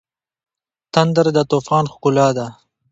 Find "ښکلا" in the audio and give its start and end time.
1.93-2.27